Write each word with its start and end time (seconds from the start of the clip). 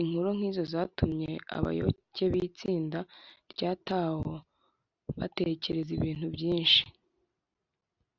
inkuru 0.00 0.28
nk’izo 0.36 0.62
zatumye 0.72 1.30
abayoboke 1.56 2.24
b’itsinda 2.32 3.00
rya 3.52 3.72
tao 3.88 4.32
batekereza 5.18 5.90
ibintu 5.98 6.26
byinshi 6.34 6.82